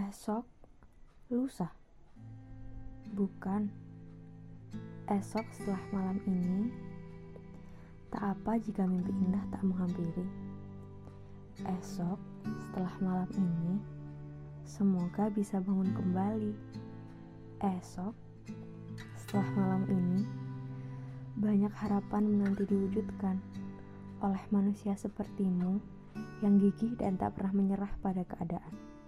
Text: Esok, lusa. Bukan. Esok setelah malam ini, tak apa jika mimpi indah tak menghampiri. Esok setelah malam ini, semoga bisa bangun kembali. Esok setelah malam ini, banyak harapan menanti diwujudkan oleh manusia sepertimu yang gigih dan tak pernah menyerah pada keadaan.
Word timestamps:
Esok, 0.00 0.48
lusa. 1.28 1.68
Bukan. 3.12 3.68
Esok 5.04 5.44
setelah 5.52 5.84
malam 5.92 6.16
ini, 6.24 6.72
tak 8.08 8.32
apa 8.32 8.56
jika 8.64 8.88
mimpi 8.88 9.12
indah 9.12 9.44
tak 9.52 9.60
menghampiri. 9.60 10.24
Esok 11.68 12.16
setelah 12.64 12.96
malam 13.04 13.28
ini, 13.36 13.76
semoga 14.64 15.28
bisa 15.28 15.60
bangun 15.60 15.92
kembali. 15.92 16.56
Esok 17.60 18.16
setelah 19.20 19.52
malam 19.52 19.84
ini, 19.84 20.24
banyak 21.36 21.76
harapan 21.76 22.24
menanti 22.24 22.64
diwujudkan 22.64 23.36
oleh 24.24 24.40
manusia 24.48 24.96
sepertimu 24.96 25.76
yang 26.40 26.56
gigih 26.56 26.96
dan 26.96 27.20
tak 27.20 27.36
pernah 27.36 27.52
menyerah 27.52 27.92
pada 28.00 28.24
keadaan. 28.24 28.99